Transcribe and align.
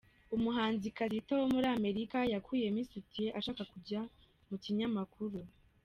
Umuhanzikazi 0.35 1.11
Rita 1.11 1.33
Womuri 1.39 1.67
America 1.77 2.19
yakuyemo 2.33 2.79
isutiye 2.85 3.29
ashaka 3.39 3.61
kujya 3.71 3.99
mu 4.49 4.55
kinyamakuru 4.63 5.39